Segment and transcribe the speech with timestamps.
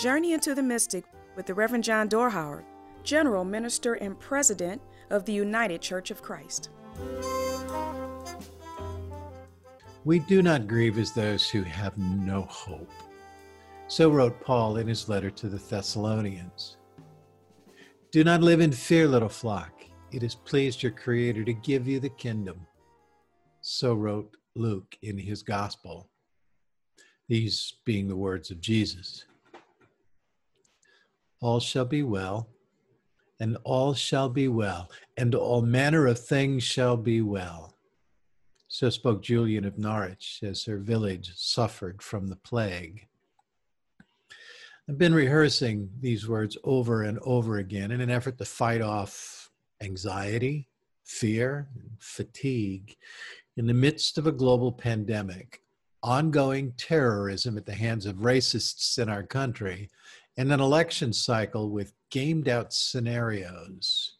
[0.00, 1.04] Journey into the Mystic
[1.36, 2.64] with the Reverend John Dorhauer,
[3.04, 4.80] General Minister and President
[5.10, 6.70] of the United Church of Christ.
[10.06, 12.90] We do not grieve as those who have no hope.
[13.88, 16.78] So wrote Paul in his letter to the Thessalonians.
[18.10, 19.84] Do not live in fear, little flock.
[20.12, 22.66] It has pleased your Creator to give you the kingdom.
[23.60, 26.08] So wrote Luke in his gospel,
[27.28, 29.26] these being the words of Jesus.
[31.40, 32.48] All shall be well,
[33.38, 37.74] and all shall be well, and all manner of things shall be well.
[38.68, 43.08] So spoke Julian of Norwich as her village suffered from the plague.
[44.88, 49.50] I've been rehearsing these words over and over again in an effort to fight off
[49.80, 50.68] anxiety,
[51.04, 51.68] fear,
[51.98, 52.96] fatigue
[53.56, 55.62] in the midst of a global pandemic,
[56.02, 59.90] ongoing terrorism at the hands of racists in our country,
[60.40, 64.16] and an election cycle with gamed out scenarios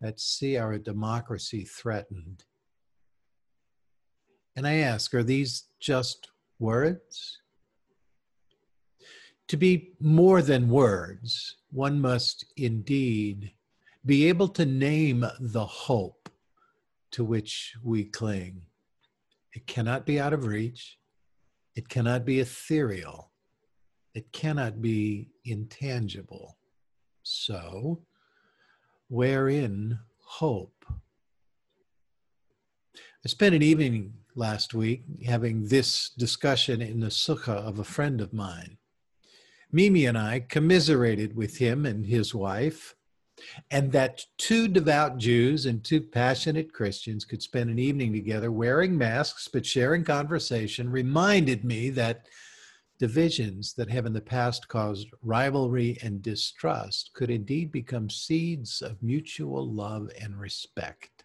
[0.00, 2.42] that see our democracy threatened.
[4.56, 7.42] And I ask, are these just words?
[9.48, 13.52] To be more than words, one must indeed
[14.06, 16.30] be able to name the hope
[17.10, 18.62] to which we cling.
[19.52, 20.96] It cannot be out of reach.
[21.74, 23.32] It cannot be ethereal.
[24.14, 26.56] It cannot be intangible.
[27.22, 28.02] So,
[29.08, 30.84] wherein hope?
[33.24, 38.20] I spent an evening last week having this discussion in the sukkah of a friend
[38.20, 38.78] of mine.
[39.70, 42.94] Mimi and I commiserated with him and his wife
[43.70, 48.96] and that two devout Jews and two passionate Christians could spend an evening together wearing
[48.96, 52.26] masks but sharing conversation reminded me that
[52.98, 59.02] divisions that have in the past caused rivalry and distrust could indeed become seeds of
[59.02, 61.24] mutual love and respect.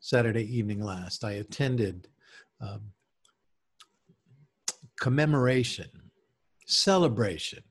[0.00, 2.08] Saturday evening last, I attended
[2.60, 2.80] um,
[4.98, 5.88] commemoration,
[6.66, 7.62] celebration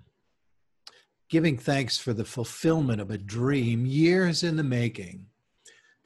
[1.31, 5.25] giving thanks for the fulfillment of a dream years in the making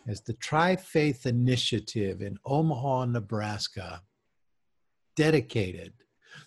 [0.07, 4.03] as the Tri Faith Initiative in Omaha, Nebraska
[5.15, 5.93] dedicated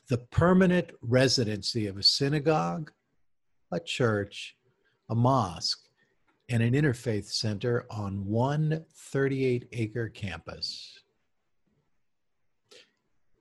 [0.09, 2.91] the permanent residency of a synagogue,
[3.73, 4.57] a church,
[5.11, 5.89] a mosque,
[6.49, 11.03] and an interfaith center on one 38 acre campus.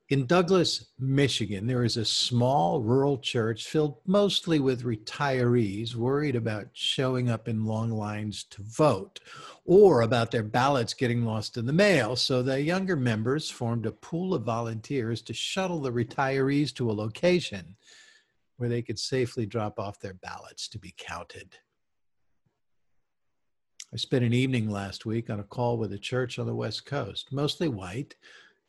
[0.09, 6.69] In Douglas, Michigan, there is a small rural church filled mostly with retirees worried about
[6.71, 9.19] showing up in long lines to vote
[9.65, 12.15] or about their ballots getting lost in the mail.
[12.15, 16.93] So the younger members formed a pool of volunteers to shuttle the retirees to a
[16.93, 17.75] location
[18.55, 21.57] where they could safely drop off their ballots to be counted.
[23.93, 26.85] I spent an evening last week on a call with a church on the West
[26.85, 28.15] Coast, mostly white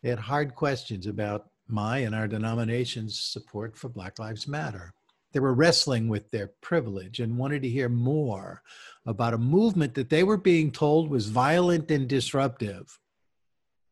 [0.02, 4.92] they had hard questions about my and our denomination's support for Black Lives Matter.
[5.32, 8.62] They were wrestling with their privilege and wanted to hear more
[9.06, 12.98] about a movement that they were being told was violent and disruptive.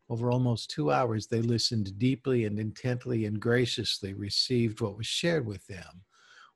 [0.09, 5.47] Over almost two hours, they listened deeply and intently and graciously received what was shared
[5.47, 6.05] with them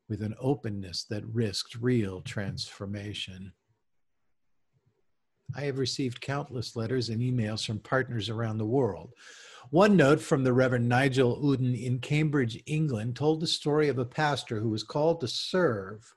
[0.09, 3.53] with an openness that risked real transformation.
[5.57, 9.13] I have received countless letters and emails from partners around the world.
[9.71, 14.05] One note from the Reverend Nigel Uden in Cambridge, England, told the story of a
[14.05, 16.15] pastor who was called to serve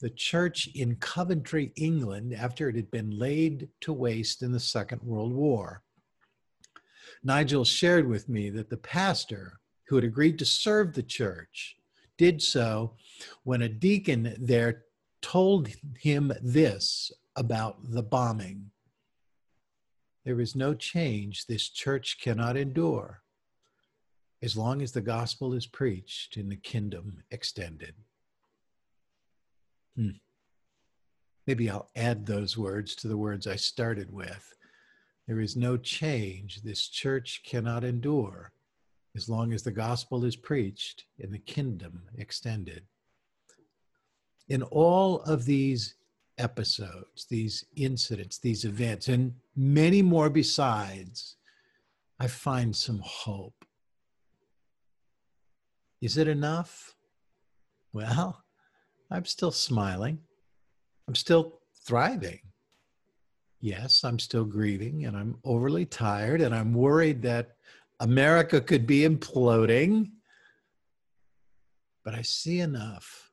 [0.00, 5.02] the church in Coventry, England, after it had been laid to waste in the Second
[5.02, 5.82] World War.
[7.22, 11.76] Nigel shared with me that the pastor who had agreed to serve the church
[12.16, 12.94] did so
[13.42, 14.84] when a deacon there
[15.20, 15.68] told
[15.98, 18.70] him this about the bombing.
[20.24, 23.22] There is no change this church cannot endure
[24.42, 27.94] as long as the gospel is preached and the kingdom extended.
[29.96, 30.10] Hmm.
[31.46, 34.54] Maybe I'll add those words to the words I started with.
[35.26, 38.52] There is no change this church cannot endure
[39.16, 42.84] as long as the gospel is preached and the kingdom extended.
[44.48, 45.94] In all of these
[46.40, 51.36] episodes, these incidents, these events, and many more besides,
[52.18, 53.64] I find some hope.
[56.00, 56.96] Is it enough?
[57.92, 58.42] Well,
[59.10, 60.18] I'm still smiling.
[61.06, 62.40] I'm still thriving.
[63.60, 67.56] Yes, I'm still grieving and I'm overly tired and I'm worried that
[68.00, 70.10] America could be imploding.
[72.04, 73.29] but I see enough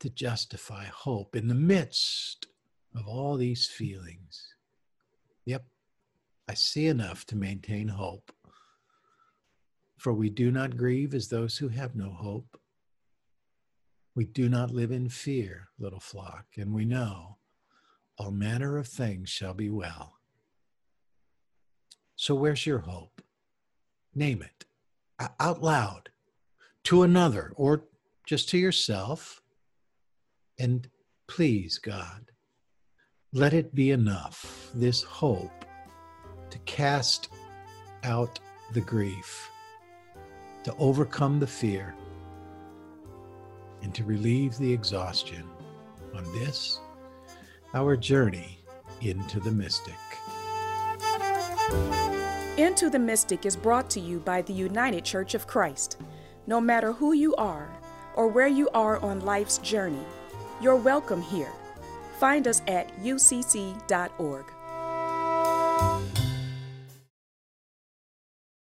[0.00, 2.46] to justify hope in the midst
[2.94, 4.54] of all these feelings.
[5.44, 5.64] Yep,
[6.48, 8.32] I see enough to maintain hope.
[9.98, 12.60] For we do not grieve as those who have no hope.
[14.14, 17.38] We do not live in fear, little flock, and we know
[18.16, 20.14] all manner of things shall be well.
[22.16, 23.22] So, where's your hope?
[24.14, 24.64] Name it
[25.40, 26.10] out loud
[26.84, 27.84] to another or
[28.26, 29.42] just to yourself.
[30.58, 30.88] And
[31.28, 32.30] please, God,
[33.32, 35.64] let it be enough, this hope,
[36.50, 37.28] to cast
[38.02, 38.40] out
[38.72, 39.48] the grief,
[40.64, 41.94] to overcome the fear,
[43.82, 45.44] and to relieve the exhaustion
[46.14, 46.80] on this,
[47.74, 48.58] our journey
[49.00, 49.94] into the mystic.
[52.56, 55.98] Into the Mystic is brought to you by the United Church of Christ.
[56.48, 57.68] No matter who you are
[58.16, 60.02] or where you are on life's journey,
[60.60, 61.52] you're welcome here.
[62.18, 64.44] Find us at ucc.org.